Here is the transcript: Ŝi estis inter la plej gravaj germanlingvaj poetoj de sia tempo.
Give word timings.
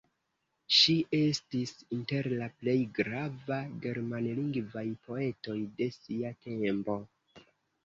Ŝi 0.77 0.93
estis 1.17 1.73
inter 1.97 2.29
la 2.39 2.47
plej 2.63 2.75
gravaj 3.01 3.61
germanlingvaj 3.85 4.85
poetoj 5.05 5.61
de 5.83 5.93
sia 6.01 6.35
tempo. 6.51 7.01